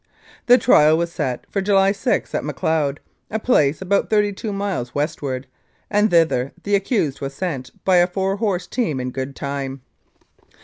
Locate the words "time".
9.35-9.81